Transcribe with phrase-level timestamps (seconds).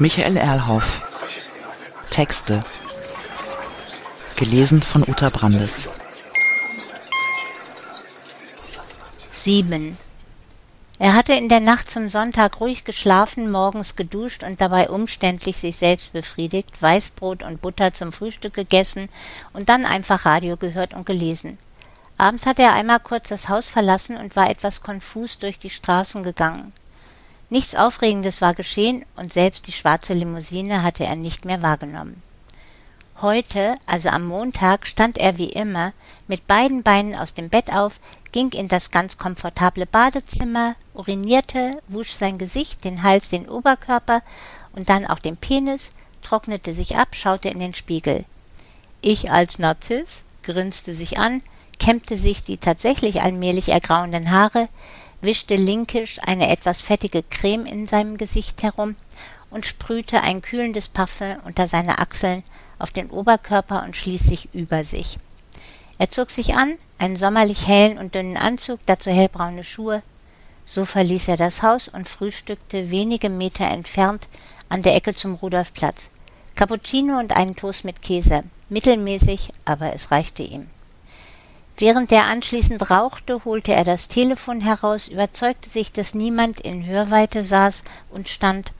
[0.00, 1.02] Michael Erlhoff.
[2.10, 2.60] Texte.
[4.34, 5.90] Gelesen von Uta Brandes.
[9.28, 9.98] 7.
[10.98, 15.76] Er hatte in der Nacht zum Sonntag ruhig geschlafen, morgens geduscht und dabei umständlich sich
[15.76, 19.10] selbst befriedigt, Weißbrot und Butter zum Frühstück gegessen
[19.52, 21.58] und dann einfach Radio gehört und gelesen.
[22.16, 26.22] Abends hatte er einmal kurz das Haus verlassen und war etwas konfus durch die Straßen
[26.22, 26.72] gegangen.
[27.50, 32.22] Nichts Aufregendes war geschehen und selbst die schwarze Limousine hatte er nicht mehr wahrgenommen.
[33.20, 35.92] Heute, also am Montag, stand er wie immer
[36.28, 38.00] mit beiden Beinen aus dem Bett auf,
[38.30, 44.22] ging in das ganz komfortable Badezimmer, urinierte, wusch sein Gesicht, den Hals, den Oberkörper
[44.72, 45.90] und dann auch den Penis,
[46.22, 48.24] trocknete sich ab, schaute in den Spiegel.
[49.02, 51.42] Ich als Narziss grinste sich an,
[51.80, 54.68] kämmte sich die tatsächlich allmählich ergrauenden Haare,
[55.20, 58.96] wischte linkisch eine etwas fettige Creme in seinem Gesicht herum
[59.50, 62.42] und sprühte ein kühlendes Parfüm unter seine Achseln
[62.78, 65.18] auf den Oberkörper und schließlich über sich.
[65.98, 70.02] Er zog sich an, einen sommerlich hellen und dünnen Anzug, dazu hellbraune Schuhe.
[70.64, 74.28] So verließ er das Haus und frühstückte wenige Meter entfernt
[74.68, 76.10] an der Ecke zum Rudolfplatz.
[76.54, 78.44] Cappuccino und einen Toast mit Käse.
[78.68, 80.68] Mittelmäßig, aber es reichte ihm.
[81.80, 87.42] Während er anschließend rauchte, holte er das Telefon heraus, überzeugte sich, dass niemand in Hörweite
[87.42, 88.72] saß und stand,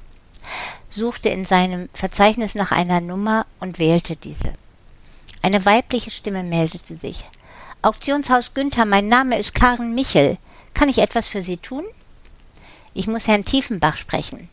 [0.91, 4.53] suchte in seinem Verzeichnis nach einer Nummer und wählte diese.
[5.41, 7.25] Eine weibliche Stimme meldete sich.
[7.81, 10.37] Auktionshaus Günther, mein Name ist Karen Michel.
[10.75, 11.87] Kann ich etwas für Sie tun?
[12.93, 14.51] Ich muss Herrn Tiefenbach sprechen.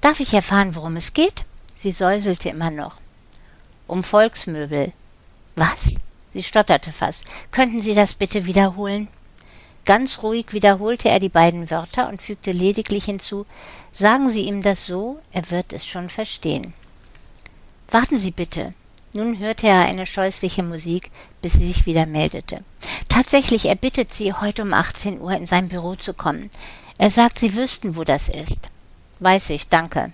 [0.00, 1.44] Darf ich erfahren, worum es geht?
[1.76, 2.96] Sie säuselte immer noch.
[3.86, 4.92] Um Volksmöbel.
[5.54, 5.94] Was?
[6.34, 7.26] Sie stotterte fast.
[7.50, 9.08] Könnten Sie das bitte wiederholen?
[9.84, 13.46] Ganz ruhig wiederholte er die beiden Wörter und fügte lediglich hinzu
[13.92, 16.74] Sagen Sie ihm das so, er wird es schon verstehen.
[17.88, 18.74] Warten Sie bitte.
[19.12, 22.64] Nun hörte er eine scheußliche Musik, bis sie sich wieder meldete.
[23.08, 26.50] Tatsächlich, er bittet Sie, heute um 18 Uhr in sein Büro zu kommen.
[26.98, 28.70] Er sagt, Sie wüssten, wo das ist.
[29.20, 30.10] Weiß ich, danke.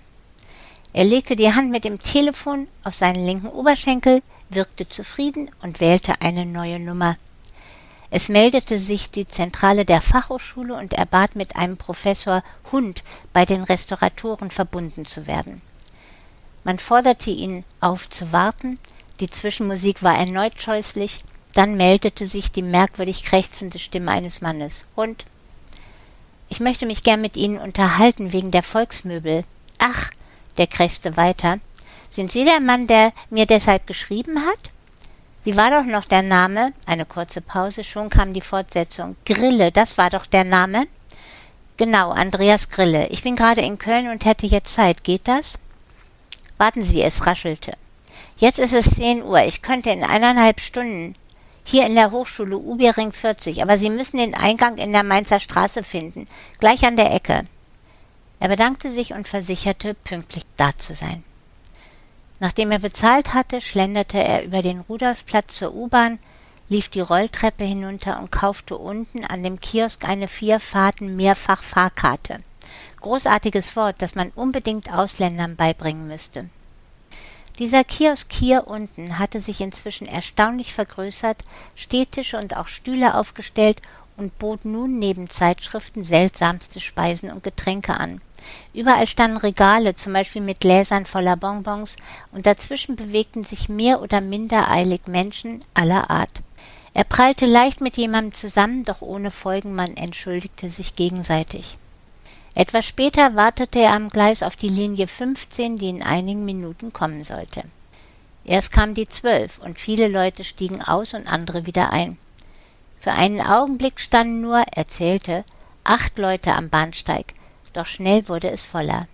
[0.93, 4.21] Er legte die Hand mit dem Telefon auf seinen linken Oberschenkel,
[4.55, 7.17] wirkte zufrieden und wählte eine neue Nummer.
[8.09, 13.45] Es meldete sich die Zentrale der Fachhochschule und er bat mit einem Professor Hund bei
[13.45, 15.61] den Restauratoren verbunden zu werden.
[16.63, 18.79] Man forderte ihn auf zu warten,
[19.21, 21.23] die Zwischenmusik war erneut scheußlich,
[21.53, 24.85] dann meldete sich die merkwürdig krächzende Stimme eines Mannes.
[24.95, 25.25] Hund.
[26.49, 29.43] Ich möchte mich gern mit Ihnen unterhalten wegen der Volksmöbel.
[29.79, 30.11] Ach,
[30.57, 31.59] der krächzte weiter.
[32.11, 34.71] Sind Sie der Mann, der mir deshalb geschrieben hat?
[35.45, 36.73] Wie war doch noch der Name?
[36.85, 39.15] Eine kurze Pause, schon kam die Fortsetzung.
[39.25, 40.87] Grille, das war doch der Name?
[41.77, 43.07] Genau, Andreas Grille.
[43.07, 45.05] Ich bin gerade in Köln und hätte jetzt Zeit.
[45.05, 45.57] Geht das?
[46.57, 47.73] Warten Sie, es raschelte.
[48.37, 49.43] Jetzt ist es zehn Uhr.
[49.45, 51.15] Ich könnte in eineinhalb Stunden
[51.63, 55.81] hier in der Hochschule Ubiering 40, aber Sie müssen den Eingang in der Mainzer Straße
[55.81, 56.27] finden,
[56.59, 57.45] gleich an der Ecke.
[58.39, 61.23] Er bedankte sich und versicherte, pünktlich da zu sein.
[62.41, 66.17] Nachdem er bezahlt hatte, schlenderte er über den Rudolfplatz zur U-Bahn,
[66.69, 72.39] lief die Rolltreppe hinunter und kaufte unten an dem Kiosk eine Vierfahrten-Mehrfach-Fahrkarte.
[72.99, 76.49] Großartiges Wort, das man unbedingt Ausländern beibringen müsste.
[77.59, 83.83] Dieser Kiosk hier unten hatte sich inzwischen erstaunlich vergrößert, Stehtische und auch Stühle aufgestellt
[84.21, 88.21] und bot nun neben Zeitschriften seltsamste Speisen und Getränke an.
[88.71, 91.97] Überall standen Regale, zum Beispiel mit Gläsern voller Bonbons,
[92.31, 96.41] und dazwischen bewegten sich mehr oder minder eilig Menschen aller Art.
[96.93, 101.77] Er prallte leicht mit jemandem zusammen, doch ohne Folgen, man entschuldigte sich gegenseitig.
[102.53, 107.23] Etwas später wartete er am Gleis auf die Linie 15, die in einigen Minuten kommen
[107.23, 107.63] sollte.
[108.45, 112.17] Erst kam die 12 und viele Leute stiegen aus und andere wieder ein.
[113.01, 115.43] Für einen Augenblick standen nur, er zählte,
[115.83, 117.33] acht Leute am Bahnsteig,
[117.73, 119.07] doch schnell wurde es voller.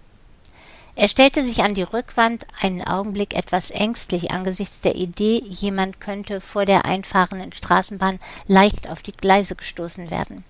[0.97, 6.41] Er stellte sich an die Rückwand, einen Augenblick etwas ängstlich angesichts der Idee, jemand könnte
[6.41, 10.43] vor der einfahrenden Straßenbahn leicht auf die Gleise gestoßen werden.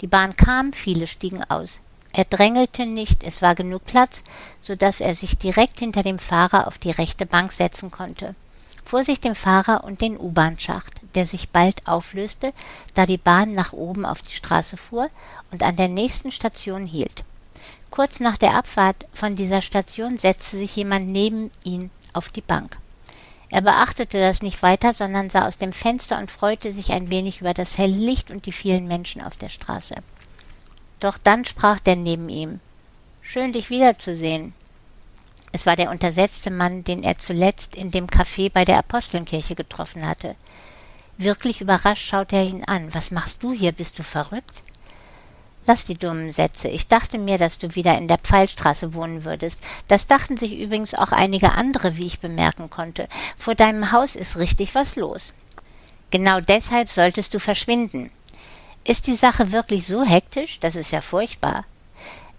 [0.00, 1.80] Die Bahn kam, viele stiegen aus.
[2.12, 4.22] Er drängelte nicht, es war genug Platz,
[4.60, 8.36] so dass er sich direkt hinter dem Fahrer auf die rechte Bank setzen konnte.
[8.84, 12.52] Vor sich den Fahrer und den U-Bahn-Schacht, der sich bald auflöste,
[12.94, 15.10] da die Bahn nach oben auf die Straße fuhr
[15.50, 17.24] und an der nächsten Station hielt.
[17.90, 22.78] Kurz nach der Abfahrt von dieser Station setzte sich jemand neben ihn auf die Bank.
[23.50, 27.42] Er beachtete das nicht weiter, sondern sah aus dem Fenster und freute sich ein wenig
[27.42, 29.96] über das helle Licht und die vielen Menschen auf der Straße.
[31.00, 32.60] Doch dann sprach der neben ihm
[33.20, 34.54] Schön dich wiederzusehen.
[35.52, 40.08] Es war der untersetzte Mann, den er zuletzt in dem Café bei der Apostenkirche getroffen
[40.08, 40.34] hatte.
[41.22, 42.92] Wirklich überrascht schaute er ihn an.
[42.94, 43.70] Was machst du hier?
[43.70, 44.64] Bist du verrückt?
[45.66, 46.66] Lass die dummen Sätze.
[46.66, 49.60] Ich dachte mir, dass du wieder in der Pfeilstraße wohnen würdest.
[49.86, 53.06] Das dachten sich übrigens auch einige andere, wie ich bemerken konnte.
[53.36, 55.32] Vor deinem Haus ist richtig was los.
[56.10, 58.10] Genau deshalb solltest du verschwinden.
[58.82, 60.58] Ist die Sache wirklich so hektisch?
[60.58, 61.64] Das ist ja furchtbar.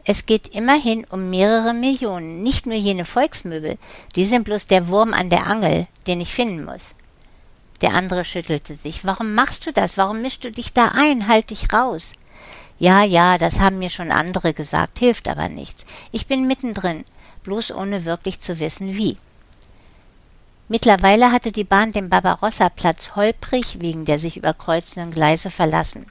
[0.03, 3.77] Es geht immerhin um mehrere Millionen, nicht nur jene Volksmöbel.
[4.17, 6.93] Die sind bloß der Wurm an der Angel, den ich finden muss.
[7.83, 9.03] Der andere schüttelte sich.
[9.03, 9.97] Warum machst du das?
[9.97, 11.27] Warum mischst du dich da ein?
[11.27, 12.13] Halt dich raus.
[12.79, 15.85] Ja, ja, das haben mir schon andere gesagt, hilft aber nichts.
[16.11, 17.03] Ich bin mittendrin,
[17.43, 19.17] bloß ohne wirklich zu wissen wie.
[20.69, 26.05] Mittlerweile hatte die Bahn den Barbarossa-Platz holprig wegen der sich überkreuzenden Gleise verlassen.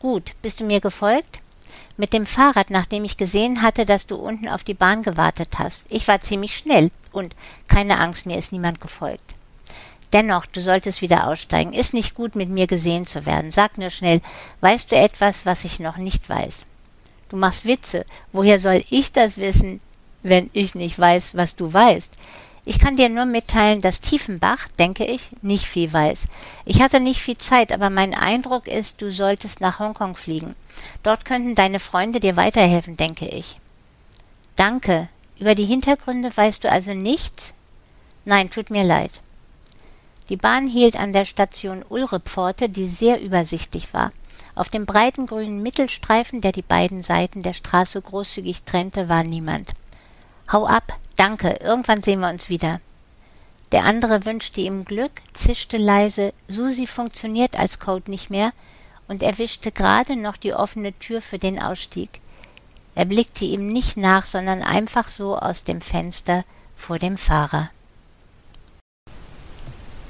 [0.00, 1.42] Gut, bist du mir gefolgt?
[1.96, 5.86] Mit dem Fahrrad, nachdem ich gesehen hatte, dass du unten auf die Bahn gewartet hast.
[5.90, 7.36] Ich war ziemlich schnell und
[7.68, 9.36] keine Angst, mir ist niemand gefolgt.
[10.12, 11.72] Dennoch, du solltest wieder aussteigen.
[11.72, 13.50] Ist nicht gut, mit mir gesehen zu werden.
[13.50, 14.20] Sag nur schnell,
[14.60, 16.66] weißt du etwas, was ich noch nicht weiß?
[17.28, 18.04] Du machst Witze.
[18.32, 19.80] Woher soll ich das wissen,
[20.22, 22.14] wenn ich nicht weiß, was du weißt?
[22.64, 26.28] Ich kann dir nur mitteilen, dass Tiefenbach, denke ich, nicht viel weiß.
[26.64, 30.54] Ich hatte nicht viel Zeit, aber mein Eindruck ist, du solltest nach Hongkong fliegen.
[31.02, 33.56] Dort könnten deine Freunde dir weiterhelfen, denke ich.
[34.54, 35.08] Danke.
[35.40, 37.52] Über die Hintergründe weißt du also nichts?
[38.24, 39.10] Nein, tut mir leid.
[40.28, 44.12] Die Bahn hielt an der Station Ulrepforte, die sehr übersichtlich war.
[44.54, 49.70] Auf dem breiten grünen Mittelstreifen, der die beiden Seiten der Straße großzügig trennte, war niemand.
[50.50, 52.80] Hau ab, danke, irgendwann sehen wir uns wieder.
[53.72, 58.52] Der andere wünschte ihm Glück, zischte leise, Susi funktioniert als Code nicht mehr
[59.08, 62.20] und erwischte gerade noch die offene Tür für den Ausstieg.
[62.94, 66.44] Er blickte ihm nicht nach, sondern einfach so aus dem Fenster
[66.74, 67.70] vor dem Fahrer.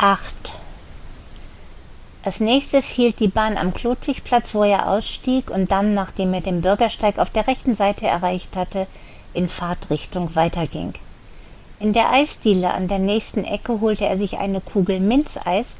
[0.03, 0.53] 8.
[2.25, 6.61] Als nächstes hielt die Bahn am Klotwigplatz, wo er ausstieg und dann, nachdem er den
[6.61, 8.89] Bürgersteig auf der rechten Seite erreicht hatte,
[9.33, 10.95] in Fahrtrichtung weiterging.
[11.79, 15.77] In der Eisdiele an der nächsten Ecke holte er sich eine Kugel Minzeis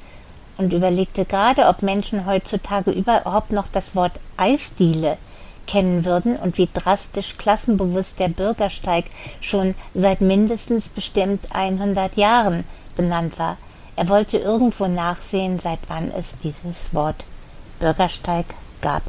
[0.57, 5.19] und überlegte gerade, ob Menschen heutzutage überhaupt noch das Wort Eisdiele
[5.67, 9.07] kennen würden und wie drastisch klassenbewusst der Bürgersteig
[9.41, 12.63] schon seit mindestens bestimmt 100 Jahren
[12.95, 13.57] benannt war–
[13.97, 17.25] er wollte irgendwo nachsehen, seit wann es dieses Wort
[17.79, 18.47] Bürgersteig
[18.81, 19.03] gab.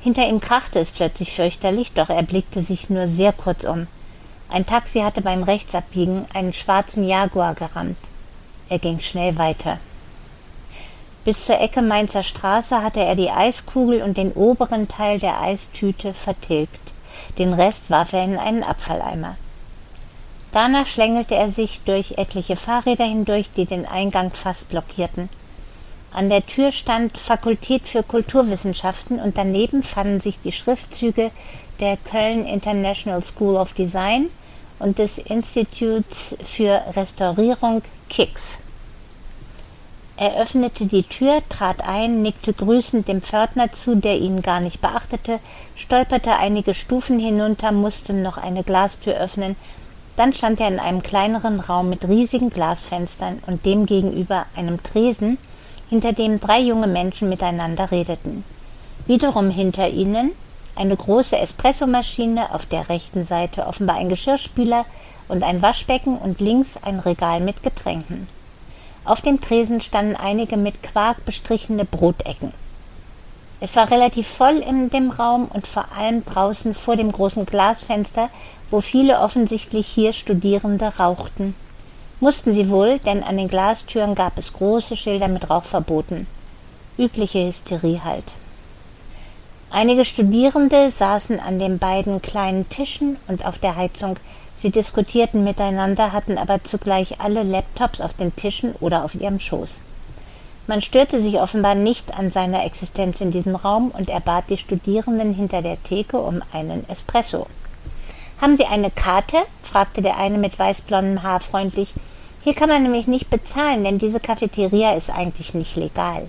[0.00, 3.86] Hinter ihm krachte es plötzlich fürchterlich, doch er blickte sich nur sehr kurz um.
[4.50, 7.98] Ein Taxi hatte beim Rechtsabbiegen einen schwarzen Jaguar gerammt.
[8.68, 9.78] Er ging schnell weiter.
[11.24, 16.14] Bis zur Ecke Mainzer Straße hatte er die Eiskugel und den oberen Teil der Eistüte
[16.14, 16.92] vertilgt.
[17.38, 19.36] Den Rest warf er in einen Abfalleimer.
[20.52, 25.28] Danach schlängelte er sich durch etliche Fahrräder hindurch, die den Eingang fast blockierten.
[26.10, 31.30] An der Tür stand Fakultät für Kulturwissenschaften und daneben fanden sich die Schriftzüge
[31.80, 34.30] der Köln International School of Design
[34.78, 38.58] und des Instituts für Restaurierung KIX.
[40.16, 44.80] Er öffnete die Tür, trat ein, nickte grüßend dem Pförtner zu, der ihn gar nicht
[44.80, 45.38] beachtete,
[45.76, 49.54] stolperte einige Stufen hinunter, musste noch eine Glastür öffnen
[50.18, 55.38] dann stand er in einem kleineren Raum mit riesigen Glasfenstern und dem gegenüber einem Tresen,
[55.88, 58.44] hinter dem drei junge Menschen miteinander redeten.
[59.06, 60.32] Wiederum hinter ihnen
[60.74, 64.84] eine große Espressomaschine, auf der rechten Seite offenbar ein Geschirrspüler
[65.28, 68.28] und ein Waschbecken und links ein Regal mit Getränken.
[69.04, 72.52] Auf dem Tresen standen einige mit Quark bestrichene Brotecken.
[73.60, 78.30] Es war relativ voll in dem Raum und vor allem draußen vor dem großen Glasfenster
[78.70, 81.54] wo viele offensichtlich hier Studierende rauchten.
[82.20, 86.26] Mussten sie wohl, denn an den Glastüren gab es große Schilder mit Rauchverboten.
[86.98, 88.24] Übliche Hysterie halt.
[89.70, 94.16] Einige Studierende saßen an den beiden kleinen Tischen und auf der Heizung.
[94.54, 99.82] Sie diskutierten miteinander, hatten aber zugleich alle Laptops auf den Tischen oder auf ihrem Schoß.
[100.68, 104.58] Man störte sich offenbar nicht an seiner Existenz in diesem Raum und er bat die
[104.58, 107.46] Studierenden hinter der Theke um einen Espresso.
[108.38, 109.38] Haben Sie eine Karte?
[109.62, 111.94] fragte der eine mit weißblondem Haar freundlich.
[112.44, 116.28] Hier kann man nämlich nicht bezahlen, denn diese Cafeteria ist eigentlich nicht legal.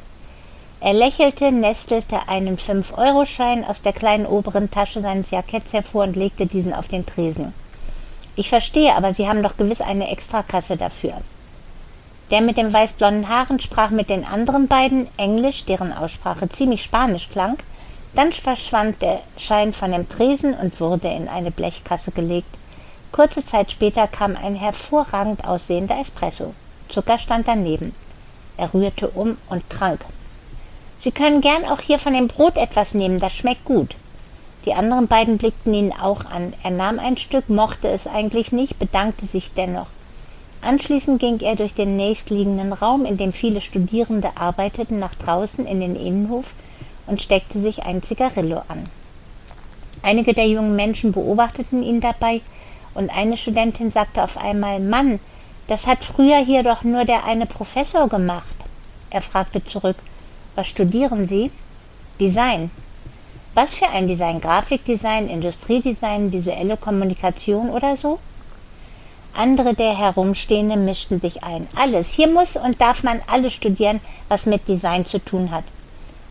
[0.79, 6.46] Er lächelte, nestelte einen Fünf-Euro-Schein aus der kleinen oberen Tasche seines Jacketts hervor und legte
[6.46, 7.53] diesen auf den Tresen.
[8.38, 11.15] Ich verstehe, aber Sie haben doch gewiss eine Extrakasse dafür.
[12.31, 17.29] Der mit den weißblonden Haaren sprach mit den anderen beiden Englisch, deren Aussprache ziemlich spanisch
[17.29, 17.57] klang,
[18.13, 22.57] dann verschwand der Schein von dem Tresen und wurde in eine Blechkasse gelegt.
[23.12, 26.53] Kurze Zeit später kam ein hervorragend aussehender Espresso.
[26.89, 27.95] Zucker stand daneben.
[28.57, 30.05] Er rührte um und trank.
[30.98, 33.95] Sie können gern auch hier von dem Brot etwas nehmen, das schmeckt gut.
[34.65, 36.53] Die anderen beiden blickten ihn auch an.
[36.62, 39.88] Er nahm ein Stück, mochte es eigentlich nicht, bedankte sich dennoch.
[40.61, 45.79] Anschließend ging er durch den nächstliegenden Raum, in dem viele Studierende arbeiteten, nach draußen in
[45.79, 46.53] den Innenhof
[47.07, 48.85] und steckte sich ein Zigarillo an.
[50.01, 52.41] Einige der jungen Menschen beobachteten ihn dabei,
[52.93, 55.19] und eine Studentin sagte auf einmal Mann,
[55.67, 58.55] das hat früher hier doch nur der eine Professor gemacht.
[59.09, 59.97] Er fragte zurück
[60.55, 61.51] Was studieren Sie?
[62.19, 62.71] Design.
[63.53, 64.41] Was für ein Design?
[64.41, 68.19] Grafikdesign, Industriedesign, visuelle Kommunikation oder so?
[69.33, 71.67] Andere der Herumstehenden mischten sich ein.
[71.75, 72.12] Alles.
[72.12, 75.63] Hier muss und darf man alles studieren, was mit Design zu tun hat.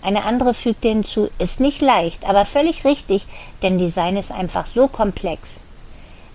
[0.03, 3.27] Eine andere fügte hinzu, ist nicht leicht, aber völlig richtig,
[3.63, 5.61] denn Design ist einfach so komplex.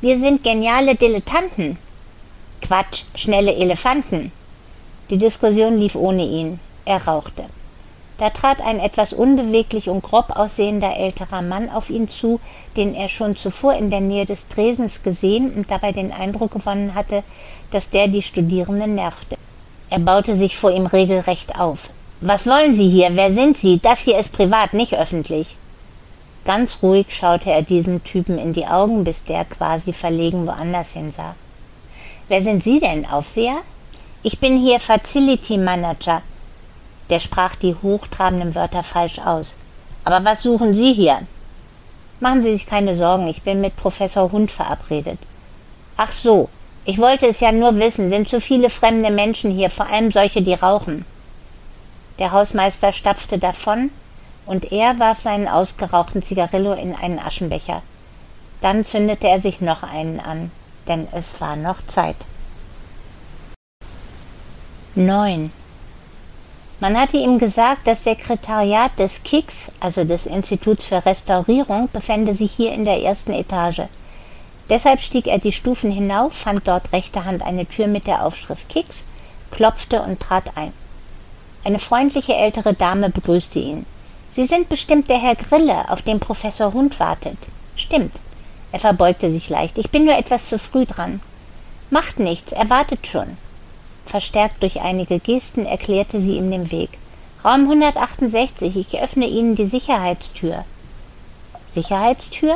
[0.02, 1.78] Wir sind geniale Dilettanten.
[2.62, 4.32] Quatsch, schnelle Elefanten.
[5.10, 6.60] Die Diskussion lief ohne ihn.
[6.86, 7.46] Er rauchte.
[8.18, 12.40] Da trat ein etwas unbeweglich und grob aussehender älterer Mann auf ihn zu,
[12.78, 16.94] den er schon zuvor in der Nähe des Tresens gesehen und dabei den Eindruck gewonnen
[16.94, 17.24] hatte,
[17.72, 19.38] dass der die Studierenden nervte.
[19.90, 21.90] Er baute sich vor ihm regelrecht auf.
[22.22, 23.10] Was wollen Sie hier?
[23.16, 23.80] Wer sind Sie?
[23.80, 25.58] Das hier ist privat, nicht öffentlich.
[26.46, 31.36] Ganz ruhig schaute er diesem Typen in die Augen, bis der quasi verlegen woanders hinsah.
[32.28, 33.58] Wer sind Sie denn, Aufseher?
[34.24, 36.22] Ich bin hier Facility Manager,
[37.10, 39.58] der sprach die hochtrabenden Wörter falsch aus.
[40.04, 41.22] Aber was suchen Sie hier?
[42.20, 45.20] Machen Sie sich keine Sorgen, ich bin mit Professor Hund verabredet.
[45.98, 46.50] Ach so,
[46.86, 50.42] ich wollte es ja nur wissen, sind zu viele fremde Menschen hier, vor allem solche,
[50.42, 51.06] die rauchen.
[52.20, 53.90] Der Hausmeister stapfte davon,
[54.46, 57.82] und er warf seinen ausgerauchten Zigarillo in einen Aschenbecher.
[58.62, 60.52] Dann zündete er sich noch einen an,
[60.88, 62.18] denn es war noch Zeit.
[64.96, 65.52] Neun.
[66.84, 72.52] Man hatte ihm gesagt, das Sekretariat des KICS, also des Instituts für Restaurierung, befände sich
[72.52, 73.84] hier in der ersten Etage.
[74.70, 78.68] Deshalb stieg er die Stufen hinauf, fand dort rechter Hand eine Tür mit der Aufschrift
[78.68, 79.06] KICS,
[79.50, 80.74] klopfte und trat ein.
[81.64, 83.86] Eine freundliche ältere Dame begrüßte ihn.
[84.30, 87.38] Sie sind bestimmt der Herr Grille, auf den Professor Hund wartet.
[87.78, 88.16] Stimmt.
[88.74, 89.78] Er verbeugte sich leicht.
[89.78, 91.22] Ich bin nur etwas zu früh dran.
[91.92, 93.38] Macht nichts, er wartet schon.
[94.06, 96.90] Verstärkt durch einige Gesten erklärte sie ihm den Weg.
[97.44, 100.64] Raum 168, ich öffne Ihnen die Sicherheitstür.
[101.66, 102.56] Sicherheitstür?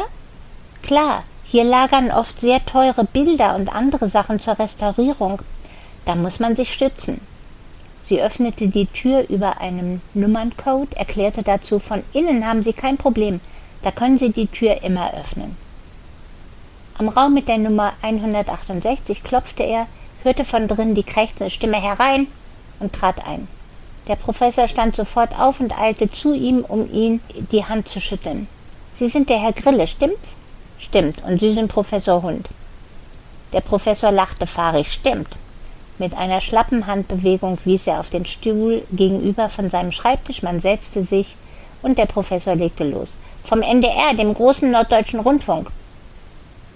[0.82, 5.42] Klar, hier lagern oft sehr teure Bilder und andere Sachen zur Restaurierung.
[6.06, 7.20] Da muss man sich stützen.
[8.02, 13.42] Sie öffnete die Tür über einem Nummerncode, erklärte dazu, von innen haben Sie kein Problem,
[13.82, 15.58] da können Sie die Tür immer öffnen.
[16.98, 19.88] Am Raum mit der Nummer 168 klopfte er,
[20.24, 22.28] hörte von drinnen die krächzende Stimme herein
[22.80, 23.48] und trat ein.
[24.08, 27.20] Der Professor stand sofort auf und eilte zu ihm, um ihm
[27.52, 28.48] die Hand zu schütteln.
[28.94, 30.30] Sie sind der Herr Grille, stimmt's?
[30.80, 32.50] Stimmt, und Sie sind Professor Hund.
[33.54, 35.28] Der Professor lachte fahrig, stimmt.
[35.98, 41.04] Mit einer schlappen Handbewegung wies er auf den Stuhl gegenüber von seinem Schreibtisch, man setzte
[41.04, 41.36] sich
[41.82, 43.14] und der Professor legte los.
[43.44, 45.70] Vom NDR, dem großen norddeutschen Rundfunk.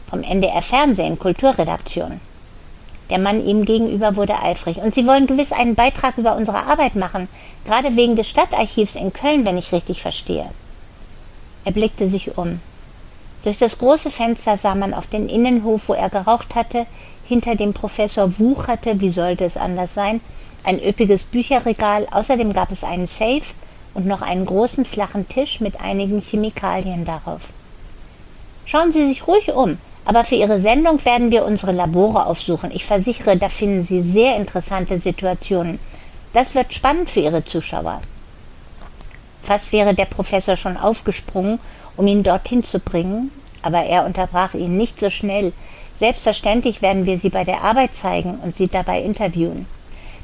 [0.10, 2.20] Vom NDR Fernsehen, Kulturredaktion.
[3.12, 4.78] Der Mann ihm gegenüber wurde eifrig.
[4.78, 7.28] Und Sie wollen gewiss einen Beitrag über unsere Arbeit machen,
[7.66, 10.50] gerade wegen des Stadtarchivs in Köln, wenn ich richtig verstehe.
[11.66, 12.62] Er blickte sich um.
[13.44, 16.86] Durch das große Fenster sah man auf den Innenhof, wo er geraucht hatte,
[17.28, 20.22] hinter dem Professor wucherte, wie sollte es anders sein,
[20.64, 23.42] ein üppiges Bücherregal, außerdem gab es einen Safe
[23.94, 27.52] und noch einen großen flachen Tisch mit einigen Chemikalien darauf.
[28.66, 32.72] Schauen Sie sich ruhig um, aber für Ihre Sendung werden wir unsere Labore aufsuchen.
[32.72, 35.80] Ich versichere, da finden Sie sehr interessante Situationen.
[36.34, 38.02] Das wird spannend für Ihre Zuschauer.
[39.44, 41.60] Fast wäre der Professor schon aufgesprungen,
[41.98, 43.32] um ihn dorthin zu bringen,
[43.62, 45.52] aber er unterbrach ihn nicht so schnell.
[45.94, 49.66] Selbstverständlich werden wir Sie bei der Arbeit zeigen und Sie dabei interviewen.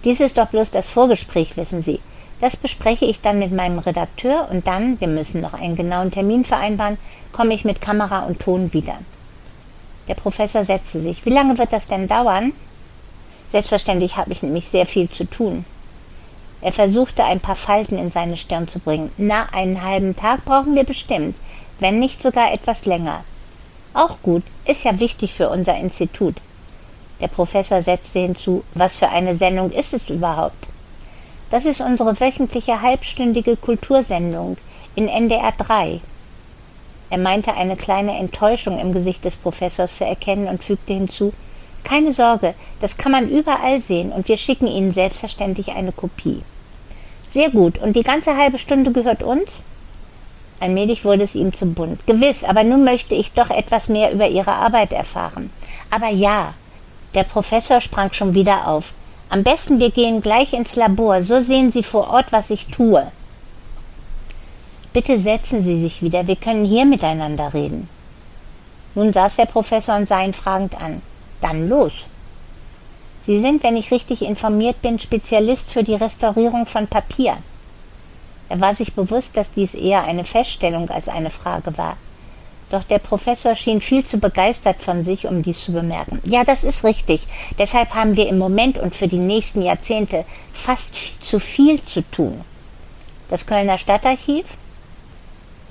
[0.04, 2.00] Dies ist doch bloß das Vorgespräch, wissen Sie.
[2.40, 6.46] Das bespreche ich dann mit meinem Redakteur und dann, wir müssen noch einen genauen Termin
[6.46, 6.98] vereinbaren,
[7.32, 9.00] komme ich mit Kamera und Ton wieder.
[10.08, 11.26] Der Professor setzte sich.
[11.26, 12.54] Wie lange wird das denn dauern?
[13.50, 15.66] Selbstverständlich habe ich nämlich sehr viel zu tun.
[16.62, 19.12] Er versuchte ein paar Falten in seine Stirn zu bringen.
[19.18, 21.38] Na, einen halben Tag brauchen wir bestimmt,
[21.80, 23.24] wenn nicht sogar etwas länger.
[23.94, 26.36] Auch gut, ist ja wichtig für unser Institut.
[27.20, 30.68] Der Professor setzte hinzu, was für eine Sendung ist es überhaupt?
[31.50, 34.58] Das ist unsere wöchentliche halbstündige Kultursendung
[34.96, 36.02] in NDR 3.
[37.10, 41.34] Er meinte eine kleine Enttäuschung im Gesicht des Professors zu erkennen und fügte hinzu
[41.84, 46.42] Keine Sorge, das kann man überall sehen und wir schicken Ihnen selbstverständlich eine Kopie.
[47.30, 49.64] Sehr gut, und die ganze halbe Stunde gehört uns?
[50.60, 52.06] Allmählich wurde es ihm zu bunt.
[52.08, 55.52] Gewiss, aber nun möchte ich doch etwas mehr über Ihre Arbeit erfahren.
[55.92, 56.54] Aber ja,
[57.14, 58.94] der Professor sprang schon wieder auf.
[59.30, 63.12] Am besten wir gehen gleich ins Labor, so sehen Sie vor Ort, was ich tue.
[64.98, 67.88] Bitte setzen Sie sich wieder, wir können hier miteinander reden.
[68.96, 71.04] Nun saß der Professor und sah ihn fragend an.
[71.40, 71.92] Dann los.
[73.22, 77.38] Sie sind, wenn ich richtig informiert bin, Spezialist für die Restaurierung von Papier.
[78.50, 81.96] Er war sich bewusst, dass dies eher eine Feststellung als eine Frage war.
[82.72, 86.20] Doch der Professor schien viel zu begeistert von sich, um dies zu bemerken.
[86.24, 87.28] Ja, das ist richtig.
[87.60, 92.42] Deshalb haben wir im Moment und für die nächsten Jahrzehnte fast zu viel zu tun.
[93.30, 94.58] Das Kölner Stadtarchiv?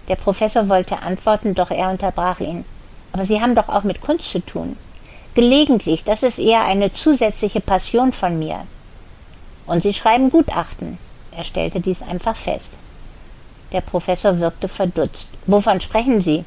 [0.08, 2.64] Der Professor wollte antworten, doch er unterbrach ihn.
[3.12, 4.76] Aber Sie haben doch auch mit Kunst zu tun.
[5.34, 8.66] Gelegentlich, das ist eher eine zusätzliche Passion von mir.
[9.66, 10.98] Und Sie schreiben Gutachten.
[11.36, 12.72] Er stellte dies einfach fest.
[13.72, 15.28] Der Professor wirkte verdutzt.
[15.46, 16.44] Wovon sprechen Sie?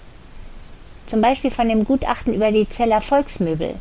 [1.06, 3.75] Zum Beispiel von dem Gutachten über die Zeller Volksmöbel.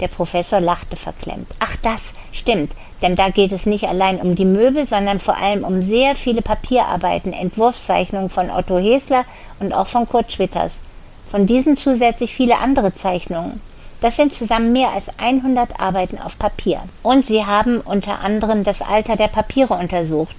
[0.00, 1.54] Der Professor lachte verklemmt.
[1.60, 2.72] Ach, das stimmt,
[3.02, 6.42] denn da geht es nicht allein um die Möbel, sondern vor allem um sehr viele
[6.42, 9.24] Papierarbeiten, Entwurfszeichnungen von Otto Hesler
[9.60, 10.82] und auch von Kurt Schwitters.
[11.26, 13.60] Von diesen zusätzlich viele andere Zeichnungen.
[14.00, 16.80] Das sind zusammen mehr als 100 Arbeiten auf Papier.
[17.02, 20.36] Und sie haben unter anderem das Alter der Papiere untersucht,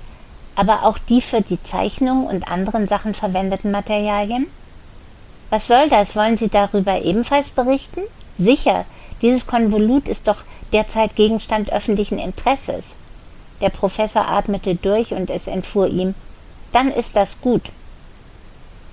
[0.56, 4.48] aber auch die für die Zeichnung und anderen Sachen verwendeten Materialien?
[5.50, 6.16] Was soll das?
[6.16, 8.02] Wollen Sie darüber ebenfalls berichten?
[8.38, 8.86] Sicher,
[9.22, 10.44] dieses Konvolut ist doch
[10.74, 12.96] derzeit Gegenstand öffentlichen Interesses.
[13.62, 16.16] Der Professor atmete durch und es entfuhr ihm.
[16.74, 17.72] Dann ist das gut.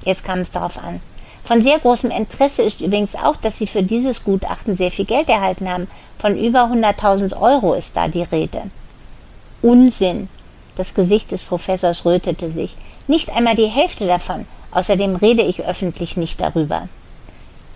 [0.05, 1.00] Jetzt kam es darauf an.
[1.45, 5.29] Von sehr großem Interesse ist übrigens auch, dass Sie für dieses Gutachten sehr viel Geld
[5.29, 5.88] erhalten haben.
[6.18, 8.62] Von über 100.000 Euro ist da die Rede.
[9.61, 10.29] Unsinn.
[10.77, 12.77] Das Gesicht des Professors rötete sich.
[13.09, 14.47] Nicht einmal die Hälfte davon.
[14.70, 16.88] Außerdem rede ich öffentlich nicht darüber.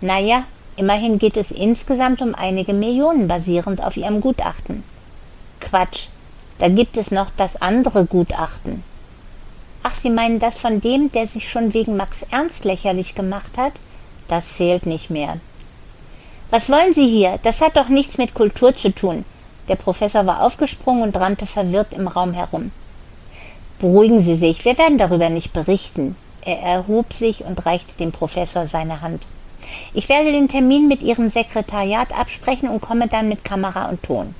[0.01, 0.45] Naja,
[0.77, 4.83] immerhin geht es insgesamt um einige Millionen basierend auf Ihrem Gutachten.
[5.59, 6.07] Quatsch.
[6.59, 8.83] Da gibt es noch das andere Gutachten.
[9.83, 13.73] Ach, Sie meinen das von dem, der sich schon wegen Max Ernst lächerlich gemacht hat?
[14.27, 15.37] Das zählt nicht mehr.
[16.49, 17.39] Was wollen Sie hier?
[17.43, 19.25] Das hat doch nichts mit Kultur zu tun.
[19.67, 22.71] Der Professor war aufgesprungen und rannte verwirrt im Raum herum.
[23.79, 26.15] Beruhigen Sie sich, wir werden darüber nicht berichten.
[26.41, 29.23] Er erhob sich und reichte dem Professor seine Hand.
[29.93, 34.35] Ich werde den Termin mit Ihrem Sekretariat absprechen und komme dann mit Kamera und Ton.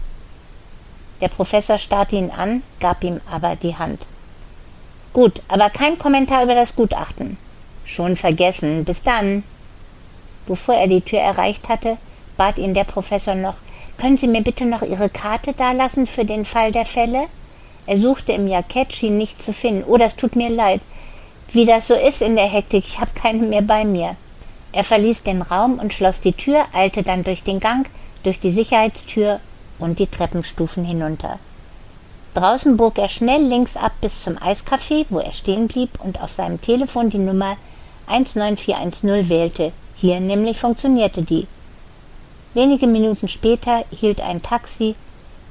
[1.21, 4.01] Der Professor starrte ihn an, gab ihm aber die Hand.
[5.13, 7.37] Gut, aber kein Kommentar über das Gutachten.
[7.85, 8.85] Schon vergessen.
[8.85, 9.43] Bis dann.
[10.45, 11.97] Bevor er die Tür erreicht hatte,
[12.37, 13.55] bat ihn der Professor noch,
[13.97, 17.25] können Sie mir bitte noch Ihre Karte dalassen für den Fall der Fälle?
[17.87, 19.85] Er suchte im Jackett, schien nichts zu finden.
[19.87, 20.81] Oh, das tut mir leid.
[21.51, 24.15] Wie das so ist in der Hektik, ich habe keine mehr bei mir.
[24.77, 27.89] Er verließ den Raum und schloss die Tür, eilte dann durch den Gang,
[28.21, 29.39] durch die Sicherheitstür
[29.79, 31.39] und die Treppenstufen hinunter.
[32.35, 36.31] Draußen bog er schnell links ab bis zum Eiscafé, wo er stehen blieb und auf
[36.31, 37.57] seinem Telefon die Nummer
[38.05, 39.71] 19410 wählte.
[39.95, 41.47] Hier nämlich funktionierte die.
[42.53, 44.93] Wenige Minuten später hielt ein Taxi.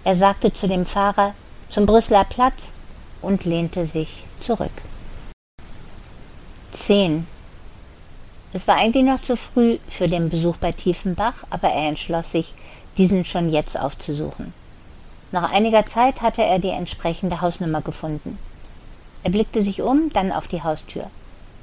[0.05, 1.35] Er sagte zu dem Fahrer
[1.69, 2.71] zum Brüsseler Platz
[3.23, 4.71] und lehnte sich zurück.
[6.71, 7.27] 10.
[8.53, 12.55] Es war eigentlich noch zu früh für den Besuch bei Tiefenbach, aber er entschloss sich,
[12.97, 14.55] diesen schon jetzt aufzusuchen.
[15.33, 18.39] Nach einiger Zeit hatte er die entsprechende Hausnummer gefunden.
[19.23, 21.11] Er blickte sich um, dann auf die Haustür.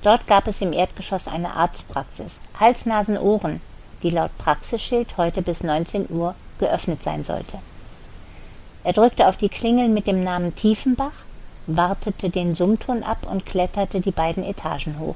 [0.02, 2.42] Dort gab es im Erdgeschoss eine Arztpraxis.
[2.60, 3.62] Hals, Nasen, Ohren,
[4.04, 7.60] die laut Praxisschild heute bis 19 Uhr geöffnet sein sollte.
[8.84, 11.24] Er drückte auf die Klingel mit dem Namen Tiefenbach,
[11.68, 15.16] wartete den Summton ab und kletterte die beiden Etagen hoch.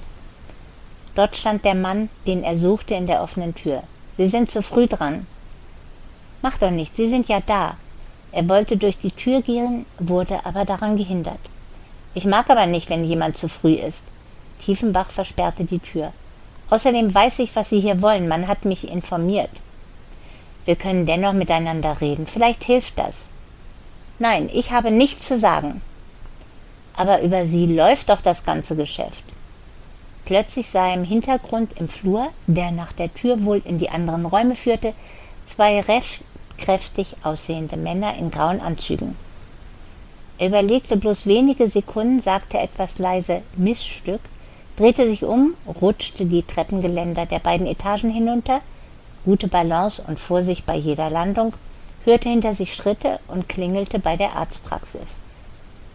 [1.18, 3.82] Dort stand der Mann, den er suchte, in der offenen Tür.
[4.18, 5.26] Sie sind zu früh dran.
[6.44, 7.76] Mach doch nichts, Sie sind ja da.
[8.32, 11.40] Er wollte durch die Tür gehen, wurde aber daran gehindert.
[12.14, 14.04] Ich mag aber nicht, wenn jemand zu früh ist.
[14.60, 16.14] Tiefenbach versperrte die Tür.
[16.70, 18.28] Außerdem weiß ich, was Sie hier wollen.
[18.28, 19.50] Man hat mich informiert.
[20.66, 22.28] Wir können dennoch miteinander reden.
[22.28, 23.26] Vielleicht hilft das.
[24.20, 25.82] Nein, ich habe nichts zu sagen.
[26.96, 29.24] Aber über Sie läuft doch das ganze Geschäft.
[30.28, 34.26] Plötzlich sah er im Hintergrund im Flur, der nach der Tür wohl in die anderen
[34.26, 34.94] Räume führte,
[35.46, 35.82] zwei
[36.58, 39.16] kräftig aussehende Männer in grauen Anzügen.
[40.38, 44.20] Er überlegte bloß wenige Sekunden, sagte etwas leise Missstück,
[44.76, 48.60] drehte sich um, rutschte die Treppengeländer der beiden Etagen hinunter,
[49.24, 51.54] gute Balance und Vorsicht bei jeder Landung,
[52.04, 55.16] hörte hinter sich Schritte und klingelte bei der Arztpraxis.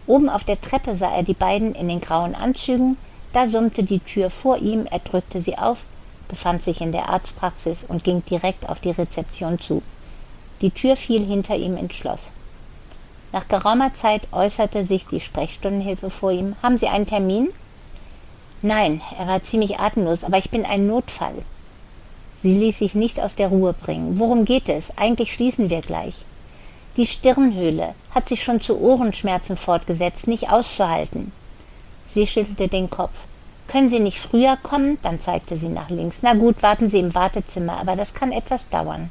[0.07, 2.97] Oben auf der Treppe sah er die beiden in den grauen Anzügen,
[3.33, 5.85] da summte die Tür vor ihm, er drückte sie auf,
[6.27, 9.81] befand sich in der Arztpraxis und ging direkt auf die Rezeption zu.
[10.61, 12.31] Die Tür fiel hinter ihm ins Schloss.
[13.33, 16.55] Nach geraumer Zeit äußerte sich die Sprechstundenhilfe vor ihm.
[16.61, 17.49] Haben Sie einen Termin?
[18.61, 21.43] Nein, er war ziemlich atemlos, aber ich bin ein Notfall.
[22.37, 24.19] Sie ließ sich nicht aus der Ruhe bringen.
[24.19, 24.95] Worum geht es?
[24.97, 26.25] Eigentlich schließen wir gleich.
[26.95, 31.31] Die Stirnhöhle hat sich schon zu Ohrenschmerzen fortgesetzt, nicht auszuhalten.
[32.05, 33.25] Sie schüttelte den Kopf.
[33.67, 34.97] Können Sie nicht früher kommen?
[35.01, 36.21] Dann zeigte sie nach links.
[36.21, 39.09] Na gut, warten Sie im Wartezimmer, aber das kann etwas dauern.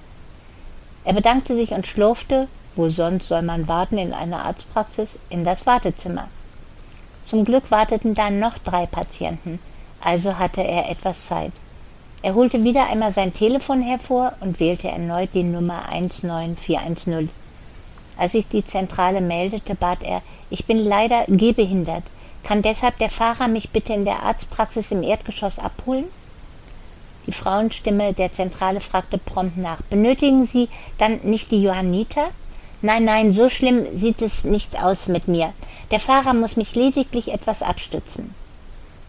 [1.05, 5.67] Er bedankte sich und schlurfte, wo sonst soll man warten in einer Arztpraxis, in das
[5.67, 6.29] Wartezimmer.
[7.27, 9.59] Zum Glück warteten dann noch drei Patienten,
[10.01, 11.53] also hatte er etwas Zeit.
[12.23, 17.31] Er holte wieder einmal sein Telefon hervor und wählte erneut die Nummer 19410.
[18.17, 22.05] Als sich die Zentrale meldete, bat er, ich bin leider gehbehindert.
[22.43, 26.07] Kann deshalb der Fahrer mich bitte in der Arztpraxis im Erdgeschoss abholen?
[27.27, 29.81] Die Frauenstimme der Zentrale fragte prompt nach.
[29.83, 32.31] Benötigen Sie dann nicht die Johanniter?
[32.81, 35.53] Nein, nein, so schlimm sieht es nicht aus mit mir.
[35.93, 38.35] Der Fahrer muss mich lediglich etwas abstützen.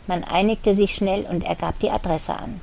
[0.06, 2.62] Man einigte sich schnell und er gab die Adresse an.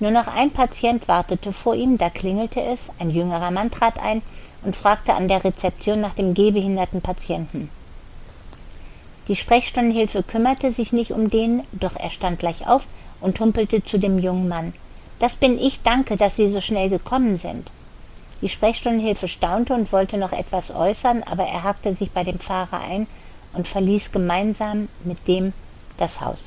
[0.00, 4.20] Nur noch ein Patient wartete vor ihm, da klingelte es, ein jüngerer Mann trat ein
[4.62, 7.70] und fragte an der Rezeption nach dem gehbehinderten Patienten.
[9.28, 12.86] Die Sprechstundenhilfe kümmerte sich nicht um den, doch er stand gleich auf
[13.20, 14.72] und humpelte zu dem jungen Mann.
[15.18, 17.70] Das bin ich, danke, dass Sie so schnell gekommen sind.
[18.42, 22.80] Die Sprechstundenhilfe staunte und wollte noch etwas äußern, aber er hakte sich bei dem Fahrer
[22.80, 23.06] ein
[23.54, 25.54] und verließ gemeinsam mit dem
[25.96, 26.44] das Haus.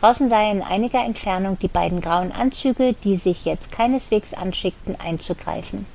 [0.00, 4.98] Draußen sah er in einiger Entfernung die beiden grauen Anzüge, die sich jetzt keineswegs anschickten,
[4.98, 5.86] einzugreifen.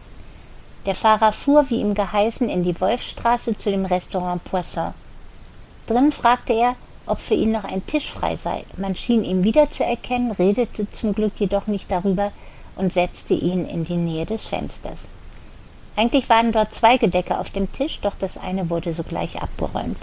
[0.86, 4.94] Der Fahrer fuhr, wie ihm geheißen, in die Wolfstraße zu dem Restaurant Poisson.
[5.88, 8.66] Drin fragte er, ob für ihn noch ein Tisch frei sei.
[8.78, 12.32] Man schien ihn wiederzuerkennen, redete zum Glück jedoch nicht darüber
[12.76, 15.08] und setzte ihn in die Nähe des Fensters.
[15.96, 19.98] Eigentlich waren dort zwei Gedecke auf dem Tisch, doch das eine wurde sogleich abgeräumt.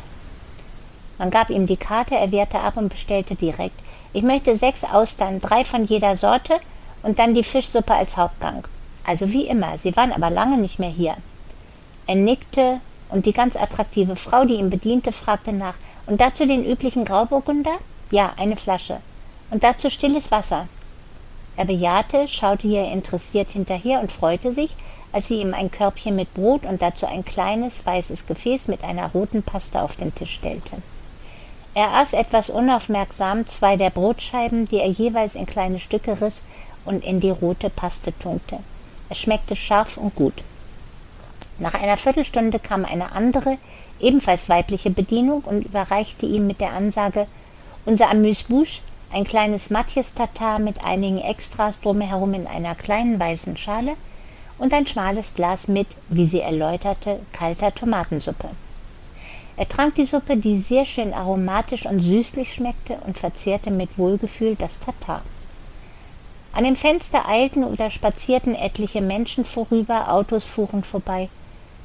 [1.18, 3.78] Man gab ihm die Karte, er wehrte ab und bestellte direkt.
[4.12, 6.58] Ich möchte sechs Austern, drei von jeder Sorte
[7.02, 8.66] und dann die Fischsuppe als Hauptgang.
[9.04, 11.16] Also wie immer, sie waren aber lange nicht mehr hier.
[12.06, 12.80] Er nickte
[13.12, 15.74] und die ganz attraktive Frau, die ihn bediente, fragte nach.
[16.06, 17.78] Und dazu den üblichen Grauburgunder?
[18.10, 18.98] Ja, eine Flasche.
[19.50, 20.66] Und dazu stilles Wasser.
[21.56, 24.74] Er bejahte, schaute ihr interessiert hinterher und freute sich,
[25.12, 29.08] als sie ihm ein Körbchen mit Brot und dazu ein kleines weißes Gefäß mit einer
[29.08, 30.78] roten Paste auf den Tisch stellte.
[31.74, 36.42] Er aß etwas unaufmerksam zwei der Brotscheiben, die er jeweils in kleine Stücke riss
[36.84, 38.58] und in die rote Paste tunkte.
[39.10, 40.42] Es schmeckte scharf und gut.
[41.58, 43.58] Nach einer Viertelstunde kam eine andere,
[44.00, 47.26] ebenfalls weibliche Bedienung und überreichte ihm mit der Ansage
[47.84, 48.80] Unser Amuse-Bouche,
[49.12, 53.94] ein kleines Matjes-Tatar mit einigen Extras drumherum in einer kleinen weißen Schale
[54.58, 58.48] und ein schmales Glas mit, wie sie erläuterte, kalter Tomatensuppe.
[59.56, 64.56] Er trank die Suppe, die sehr schön aromatisch und süßlich schmeckte, und verzehrte mit Wohlgefühl
[64.56, 65.22] das Tatar.
[66.54, 71.28] An dem Fenster eilten oder spazierten etliche Menschen vorüber, Autos fuhren vorbei.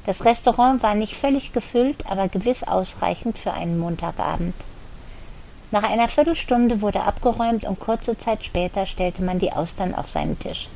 [0.06, 4.54] Das Restaurant war nicht völlig gefüllt, aber gewiss ausreichend für einen Montagabend.
[5.70, 10.38] Nach einer Viertelstunde wurde abgeräumt und kurze Zeit später stellte man die Austern auf seinen
[10.38, 10.68] Tisch.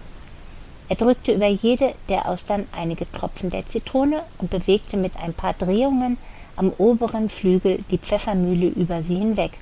[0.91, 5.55] Er drückte über jede der Austern einige Tropfen der Zitrone und bewegte mit ein paar
[5.55, 6.19] Drehungen
[6.57, 9.53] am oberen Flügel die Pfeffermühle über sie hinweg.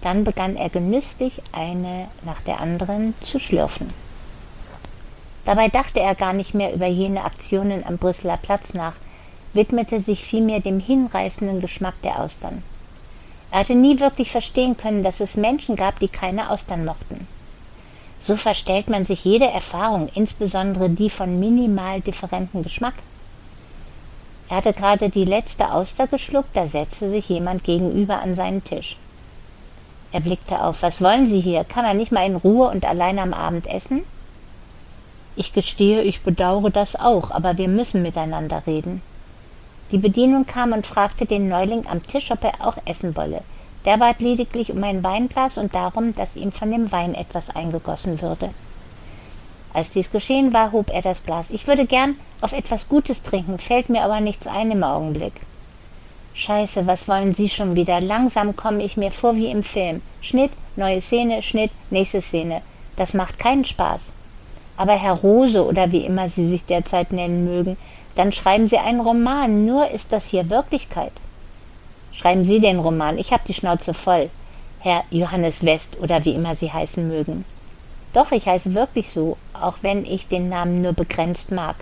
[0.00, 3.92] Dann begann er genüsslich eine nach der anderen zu schlürfen.
[5.46, 8.96] Dabei dachte er gar nicht mehr über jene Aktionen am Brüsseler Platz nach,
[9.54, 12.62] widmete sich vielmehr dem hinreißenden Geschmack der Austern.
[13.52, 17.28] Er hatte nie wirklich verstehen können, dass es Menschen gab, die keine Austern mochten.
[18.18, 22.94] So verstellt man sich jede Erfahrung, insbesondere die von minimal differentem Geschmack.
[24.48, 28.96] Er hatte gerade die letzte Auster geschluckt, da setzte sich jemand gegenüber an seinen Tisch.
[30.10, 30.82] Er blickte auf.
[30.82, 31.62] Was wollen Sie hier?
[31.62, 34.02] Kann man nicht mal in Ruhe und allein am Abend essen?
[35.36, 39.02] Ich gestehe, ich bedauere das auch, aber wir müssen miteinander reden.
[39.92, 43.42] Die Bedienung kam und fragte den Neuling am Tisch, ob er auch essen wolle.
[43.84, 48.20] Der bat lediglich um ein Weinglas und darum, dass ihm von dem Wein etwas eingegossen
[48.22, 48.50] würde.
[49.74, 51.50] Als dies geschehen war, hob er das Glas.
[51.50, 55.34] Ich würde gern auf etwas Gutes trinken, fällt mir aber nichts ein im Augenblick.
[56.32, 58.00] Scheiße, was wollen Sie schon wieder?
[58.00, 60.02] Langsam komme ich mir vor wie im Film.
[60.22, 62.62] Schnitt, neue Szene, Schnitt, nächste Szene.
[62.96, 64.12] Das macht keinen Spaß.
[64.76, 67.76] Aber Herr Rose oder wie immer Sie sich derzeit nennen mögen,
[68.14, 69.64] dann schreiben Sie einen Roman.
[69.64, 71.12] Nur ist das hier Wirklichkeit.
[72.12, 73.18] Schreiben Sie den Roman.
[73.18, 74.30] Ich habe die Schnauze voll.
[74.80, 77.44] Herr Johannes West oder wie immer Sie heißen mögen.
[78.12, 81.76] Doch, ich heiße wirklich so, auch wenn ich den Namen nur begrenzt mag.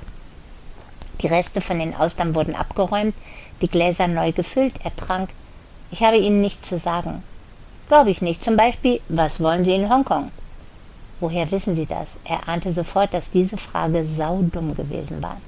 [1.21, 3.15] Die Reste von den Austern wurden abgeräumt,
[3.63, 5.31] die Gläser neu gefüllt, er trank.
[5.91, 7.23] Ich habe Ihnen nichts zu sagen.
[7.89, 8.43] Glaube ich nicht.
[8.43, 10.33] Zum Beispiel, was wollen Sie in Hongkong?
[11.25, 12.19] Woher wissen Sie das?
[12.27, 15.41] Er ahnte sofort, dass diese Frage saudumm gewesen war.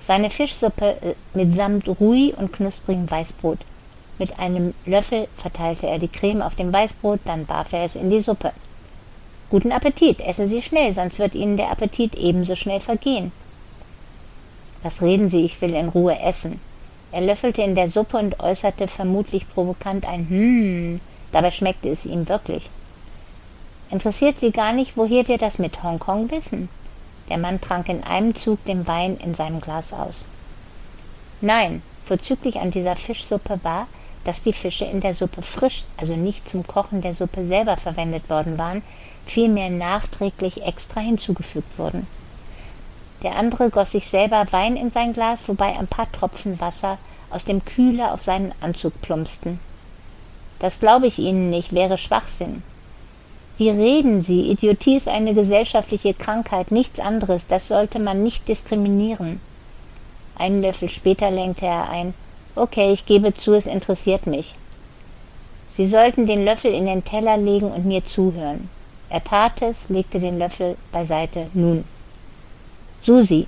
[0.00, 3.58] Seine Fischsuppe äh, mitsamt Rui und knusprigem Weißbrot.
[4.20, 8.08] Mit einem Löffel verteilte er die Creme auf dem Weißbrot, dann warf er es in
[8.08, 8.52] die Suppe.
[9.50, 13.32] Guten Appetit, essen Sie schnell, sonst wird Ihnen der Appetit ebenso schnell vergehen.
[14.84, 16.60] Was reden Sie, ich will in Ruhe essen.
[17.10, 21.00] Er löffelte in der Suppe und äußerte vermutlich provokant ein Hm,
[21.32, 22.70] dabei schmeckte es ihm wirklich.
[23.94, 26.68] Interessiert Sie gar nicht, woher wir das mit Hongkong wissen?
[27.28, 30.24] Der Mann trank in einem Zug den Wein in seinem Glas aus.
[31.40, 33.86] Nein, vorzüglich an dieser Fischsuppe war,
[34.24, 38.28] dass die Fische in der Suppe frisch, also nicht zum Kochen der Suppe selber verwendet
[38.28, 38.82] worden waren,
[39.26, 42.08] vielmehr nachträglich extra hinzugefügt wurden.
[43.22, 46.98] Der andere goss sich selber Wein in sein Glas, wobei ein paar Tropfen Wasser
[47.30, 49.60] aus dem Kühler auf seinen Anzug plumpsten.
[50.58, 52.64] Das glaube ich Ihnen nicht, wäre Schwachsinn.
[53.56, 54.50] Wie reden Sie?
[54.50, 59.40] Idiotie ist eine gesellschaftliche Krankheit, nichts anderes, das sollte man nicht diskriminieren.
[60.36, 62.14] Einen Löffel später lenkte er ein.
[62.56, 64.56] Okay, ich gebe zu, es interessiert mich.
[65.68, 68.68] Sie sollten den Löffel in den Teller legen und mir zuhören.
[69.08, 71.48] Er tat es, legte den Löffel beiseite.
[71.54, 71.84] Nun,
[73.02, 73.46] Susi.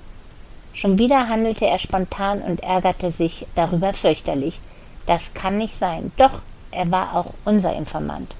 [0.73, 4.61] Schon wieder handelte er spontan und ärgerte sich darüber fürchterlich.
[5.05, 6.11] Das kann nicht sein.
[6.15, 6.41] Doch,
[6.71, 8.35] er war auch unser Informant.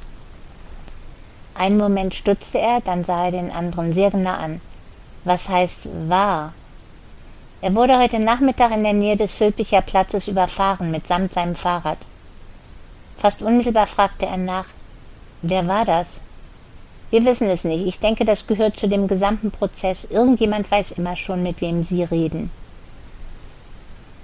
[1.58, 4.62] Einen Moment stutzte er, dann sah er den anderen sehr genau an.
[5.24, 6.54] Was heißt wahr?
[7.62, 11.98] Er wurde heute Nachmittag in der Nähe des Sülpicher Platzes überfahren, mitsamt seinem Fahrrad.
[13.16, 14.68] Fast unmittelbar fragte er nach,
[15.42, 16.22] wer war das?
[17.10, 17.88] Wir wissen es nicht.
[17.88, 20.04] Ich denke, das gehört zu dem gesamten Prozess.
[20.04, 22.52] Irgendjemand weiß immer schon, mit wem Sie reden.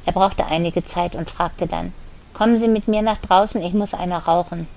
[0.05, 1.93] Er brauchte einige Zeit und fragte dann,
[2.35, 4.67] Kommen Sie mit mir nach draußen, ich muss einer rauchen.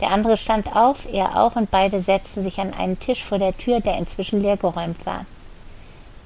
[0.00, 3.56] Der andere stand auf, er auch, und beide setzten sich an einen Tisch vor der
[3.56, 5.26] Tür, der inzwischen leergeräumt war.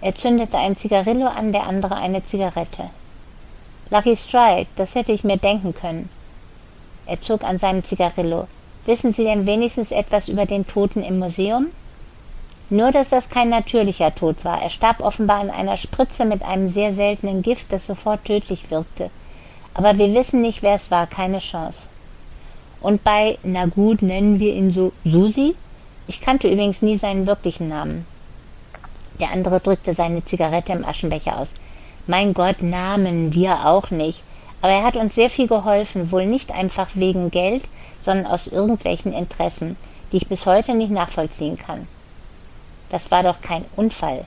[0.00, 2.90] Er zündete ein Zigarillo an, der andere eine Zigarette.
[3.90, 6.08] Lucky Strike, das hätte ich mir denken können.
[7.06, 8.46] Er zog an seinem Zigarillo.
[8.84, 11.68] Wissen Sie denn wenigstens etwas über den Toten im Museum?
[12.68, 14.62] Nur, dass das kein natürlicher Tod war.
[14.62, 19.10] Er starb offenbar an einer Spritze mit einem sehr seltenen Gift, das sofort tödlich wirkte.
[19.74, 21.88] Aber wir wissen nicht, wer es war, keine Chance.
[22.82, 25.54] Und bei, na gut, nennen wir ihn so Susi?
[26.08, 28.04] Ich kannte übrigens nie seinen wirklichen Namen.
[29.20, 31.54] Der andere drückte seine Zigarette im Aschenbecher aus.
[32.08, 34.24] Mein Gott, Namen, wir auch nicht.
[34.60, 37.64] Aber er hat uns sehr viel geholfen, wohl nicht einfach wegen Geld,
[38.00, 39.76] sondern aus irgendwelchen Interessen,
[40.10, 41.86] die ich bis heute nicht nachvollziehen kann.
[42.90, 44.24] Das war doch kein Unfall.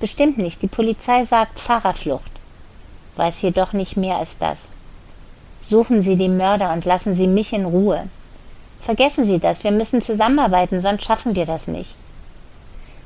[0.00, 0.62] Bestimmt nicht.
[0.62, 2.30] Die Polizei sagt Fahrerflucht.
[3.16, 4.70] Weiß jedoch nicht mehr als das.
[5.68, 8.08] Suchen Sie die Mörder und lassen Sie mich in Ruhe.
[8.80, 11.94] Vergessen Sie das, wir müssen zusammenarbeiten, sonst schaffen wir das nicht.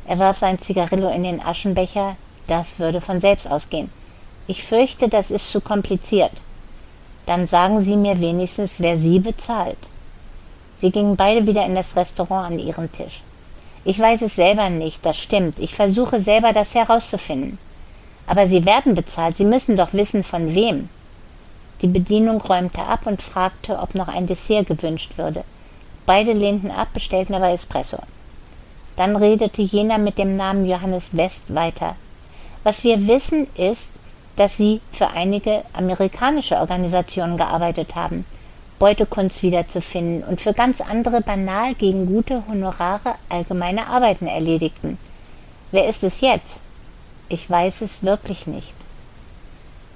[0.06, 2.14] Er warf sein Zigarillo in den Aschenbecher,
[2.46, 3.90] das würde von selbst ausgehen.
[4.46, 6.30] Ich fürchte, das ist zu kompliziert.
[7.26, 9.78] Dann sagen Sie mir wenigstens, wer Sie bezahlt.
[10.76, 13.22] Sie gingen beide wieder in das Restaurant an ihren Tisch.
[13.84, 15.58] Ich weiß es selber nicht, das stimmt.
[15.58, 17.58] Ich versuche selber das herauszufinden.
[18.28, 20.88] Aber Sie werden bezahlt, Sie müssen doch wissen, von wem.
[21.82, 25.42] Die Bedienung räumte ab und fragte, ob noch ein Dessert gewünscht würde.
[26.06, 27.98] Beide lehnten ab, bestellten aber Espresso.
[28.96, 31.96] Dann redete jener mit dem Namen Johannes West weiter.
[32.62, 33.90] Was wir wissen ist,
[34.36, 38.24] dass sie für einige amerikanische Organisationen gearbeitet haben,
[38.78, 44.98] Beutekunst wiederzufinden und für ganz andere banal gegen gute Honorare allgemeine Arbeiten erledigten.
[45.70, 46.60] Wer ist es jetzt?
[47.28, 48.74] Ich weiß es wirklich nicht.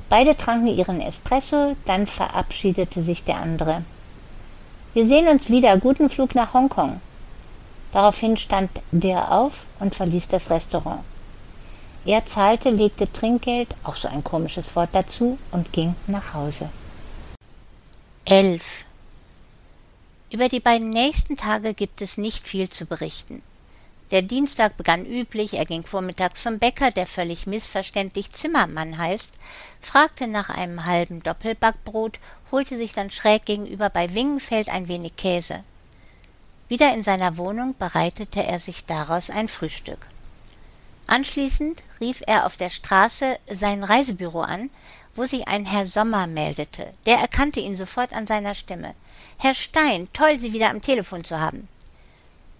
[0.08, 3.82] Beide tranken ihren Espresso, dann verabschiedete sich der andere.
[4.94, 5.76] Wir sehen uns wieder.
[5.78, 7.00] Guten Flug nach Hongkong.
[7.92, 11.00] Daraufhin stand der auf und verließ das Restaurant.
[12.04, 16.70] Er zahlte, legte Trinkgeld, auch so ein komisches Wort dazu, und ging nach Hause.
[18.26, 18.86] 11.
[20.30, 23.42] Über die beiden nächsten Tage gibt es nicht viel zu berichten.
[24.12, 29.34] Der Dienstag begann üblich, er ging vormittags zum Bäcker, der völlig missverständlich Zimmermann heißt,
[29.80, 32.18] fragte nach einem halben Doppelbackbrot,
[32.52, 35.64] holte sich dann schräg gegenüber bei Wingenfeld ein wenig Käse.
[36.68, 40.08] Wieder in seiner Wohnung bereitete er sich daraus ein Frühstück.
[41.08, 44.70] Anschließend rief er auf der Straße sein Reisebüro an,
[45.14, 46.92] wo sich ein Herr Sommer meldete.
[47.06, 48.94] Der erkannte ihn sofort an seiner Stimme.
[49.38, 51.68] Herr Stein, toll, Sie wieder am Telefon zu haben.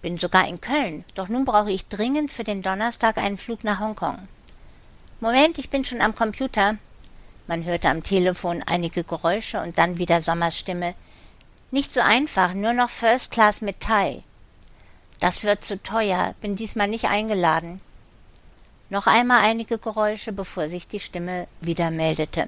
[0.01, 3.79] Bin sogar in Köln, doch nun brauche ich dringend für den Donnerstag einen Flug nach
[3.79, 4.27] Hongkong.
[5.19, 6.77] Moment, ich bin schon am Computer.
[7.47, 10.93] Man hörte am Telefon einige Geräusche und dann wieder Sommers Stimme.
[11.71, 14.21] Nicht so einfach, nur noch First Class mit Thai.
[15.19, 17.81] Das wird zu teuer, bin diesmal nicht eingeladen.
[18.89, 22.47] Noch einmal einige Geräusche, bevor sich die Stimme wieder meldete.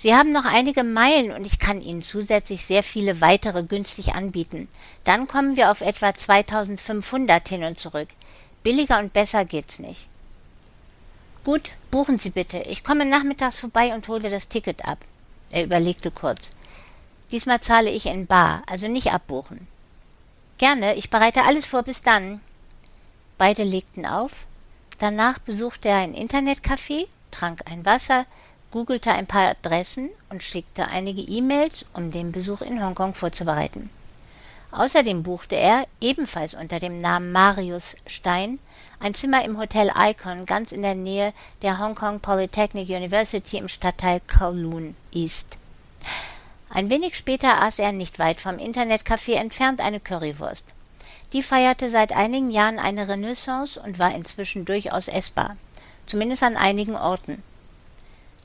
[0.00, 4.68] Sie haben noch einige Meilen und ich kann Ihnen zusätzlich sehr viele weitere günstig anbieten.
[5.02, 8.06] Dann kommen wir auf etwa 2500 hin und zurück.
[8.62, 10.06] Billiger und besser geht's nicht.
[11.42, 12.58] Gut, buchen Sie bitte.
[12.58, 14.98] Ich komme nachmittags vorbei und hole das Ticket ab.
[15.50, 16.52] Er überlegte kurz.
[17.32, 19.66] Diesmal zahle ich in bar, also nicht abbuchen.
[20.58, 22.40] Gerne, ich bereite alles vor, bis dann.
[23.36, 24.46] Beide legten auf.
[24.98, 28.26] Danach besuchte er ein Internetcafé, trank ein Wasser,
[28.70, 33.90] googelte ein paar Adressen und schickte einige E-Mails, um den Besuch in Hongkong vorzubereiten.
[34.70, 38.58] Außerdem buchte er, ebenfalls unter dem Namen Marius Stein,
[39.00, 43.68] ein Zimmer im Hotel Icon ganz in der Nähe der Hong Kong Polytechnic University im
[43.68, 45.56] Stadtteil Kowloon East.
[46.68, 50.66] Ein wenig später aß er nicht weit vom Internetcafé entfernt eine Currywurst.
[51.32, 55.56] Die feierte seit einigen Jahren eine Renaissance und war inzwischen durchaus essbar,
[56.06, 57.42] zumindest an einigen Orten.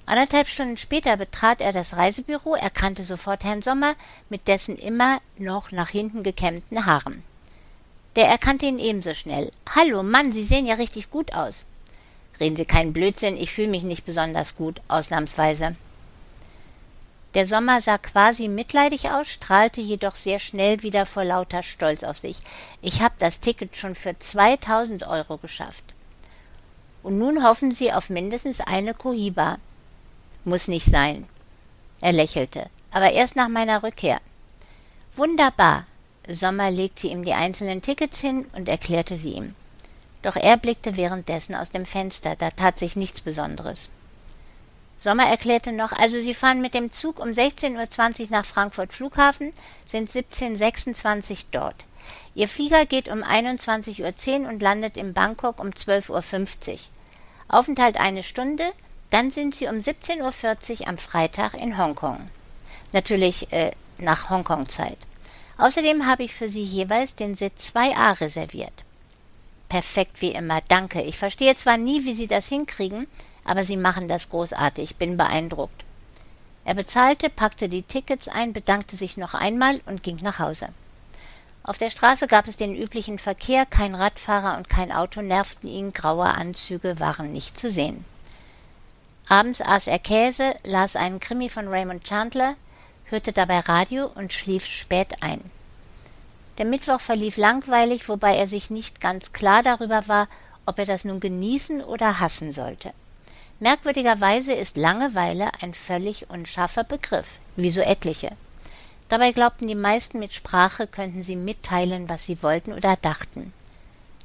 [0.06, 3.96] Anderthalb Stunden später betrat er das Reisebüro, erkannte sofort Herrn Sommer
[4.30, 7.24] mit dessen immer noch nach hinten gekämmten Haaren.
[8.16, 9.52] Der erkannte ihn ebenso schnell.
[9.76, 11.66] Hallo, Mann, Sie sehen ja richtig gut aus.
[12.40, 15.76] Reden Sie keinen Blödsinn, ich fühle mich nicht besonders gut, ausnahmsweise.
[17.34, 22.18] Der Sommer sah quasi mitleidig aus, strahlte jedoch sehr schnell wieder vor lauter Stolz auf
[22.18, 22.40] sich.
[22.82, 25.84] Ich hab das Ticket schon für 2000 Euro geschafft.
[27.02, 29.58] Und nun hoffen Sie auf mindestens eine Kohiba.
[30.46, 31.28] Muss nicht sein.
[32.02, 32.70] Er lächelte.
[32.92, 34.20] Aber erst nach meiner Rückkehr.
[35.16, 35.86] Wunderbar.
[36.30, 39.56] Sommer legte ihm die einzelnen Tickets hin und erklärte sie ihm.
[40.22, 43.90] Doch er blickte währenddessen aus dem Fenster, da tat sich nichts Besonderes.
[44.98, 49.52] Sommer erklärte noch, also Sie fahren mit dem Zug um 16.20 Uhr nach Frankfurt Flughafen,
[49.86, 51.86] sind 17.26 Uhr dort.
[52.36, 56.80] Ihr Flieger geht um 21.10 Uhr und landet in Bangkok um 12.50 Uhr.
[57.50, 58.72] Aufenthalt eine Stunde,
[59.14, 62.32] dann sind sie um 17.40 Uhr am Freitag in Hongkong.
[62.94, 64.98] Natürlich äh, nach Hongkong-Zeit.
[65.60, 68.74] Außerdem habe ich für Sie jeweils den Sitz 2a reserviert.
[69.70, 71.04] Perfekt wie immer, danke.
[71.04, 73.06] Ich verstehe zwar nie, wie Sie das hinkriegen,
[73.46, 74.96] aber Sie machen das großartig.
[74.96, 75.86] Bin beeindruckt.
[76.66, 80.70] Er bezahlte, packte die Tickets ein, bedankte sich noch einmal und ging nach Hause.
[81.62, 85.92] Auf der Straße gab es den üblichen Verkehr, kein Radfahrer und kein Auto nervten ihn,
[85.94, 88.06] graue Anzüge waren nicht zu sehen.
[89.30, 92.56] Abends aß er Käse, las einen Krimi von Raymond Chandler,
[93.06, 95.42] hörte dabei Radio und schlief spät ein.
[96.58, 100.28] Der Mittwoch verlief langweilig, wobei er sich nicht ganz klar darüber war,
[100.66, 102.94] ob er das nun genießen oder hassen sollte.
[103.60, 108.32] Merkwürdigerweise ist Langeweile ein völlig unscharfer Begriff, wie so etliche.
[109.10, 113.54] Dabei glaubten die meisten, mit Sprache könnten sie mitteilen, was sie wollten oder dachten.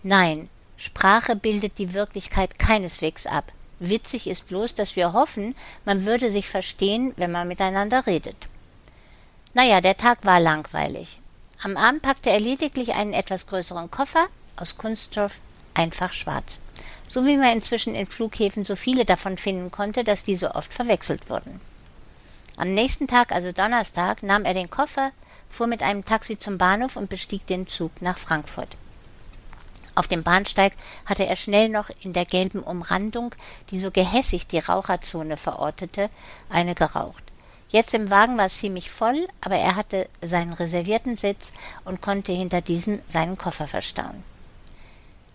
[0.03, 3.53] Nein, Sprache bildet die Wirklichkeit keineswegs ab.
[3.81, 8.49] Witzig ist bloß, dass wir hoffen, man würde sich verstehen, wenn man miteinander redet.
[9.55, 11.21] Naja, der Tag war langweilig.
[11.63, 15.41] Am Abend packte er lediglich einen etwas größeren Koffer aus Kunststoff,
[15.75, 16.61] einfach schwarz.
[17.09, 21.31] So wie man inzwischen in Flughäfen so viele davon finden konnte, dass diese oft verwechselt
[21.31, 21.61] wurden.
[22.57, 25.13] Am nächsten Tag, also Donnerstag, nahm er den Koffer,
[25.49, 28.77] fuhr mit einem Taxi zum Bahnhof und bestieg den Zug nach Frankfurt.
[29.99, 30.75] Auf dem Bahnsteig
[31.07, 33.35] hatte er schnell noch in der gelben Umrandung,
[33.71, 36.09] die so gehässig die Raucherzone verortete,
[36.49, 37.25] eine geraucht.
[37.71, 41.53] Jetzt im Wagen war es ziemlich voll, aber er hatte seinen reservierten Sitz
[41.85, 44.23] und konnte hinter diesem seinen Koffer verstauen.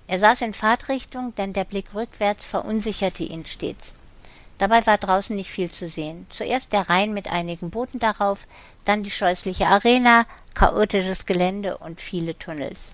[0.08, 3.96] Er saß in Fahrtrichtung, denn der Blick rückwärts verunsicherte ihn stets.
[4.60, 6.26] Dabei war draußen nicht viel zu sehen.
[6.30, 8.48] Zuerst der Rhein mit einigen Booten darauf,
[8.86, 12.94] dann die scheußliche Arena, chaotisches Gelände und viele Tunnels.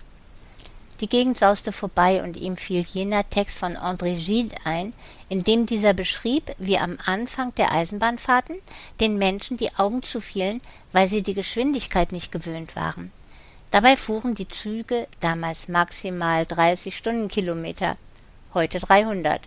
[1.00, 4.92] Die Gegend sauste vorbei und ihm fiel jener Text von André Gide ein,
[5.30, 8.56] in dem dieser beschrieb, wie am Anfang der Eisenbahnfahrten
[9.00, 10.60] den Menschen die Augen zufielen,
[10.92, 13.12] weil sie die Geschwindigkeit nicht gewöhnt waren.
[13.70, 17.96] Dabei fuhren die Züge damals maximal 30 Stundenkilometer,
[18.52, 19.40] heute 300.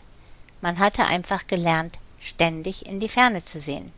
[0.62, 3.92] Man hatte einfach gelernt, ständig in die Ferne zu sehen.